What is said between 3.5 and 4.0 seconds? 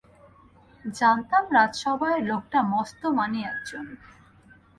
একজন।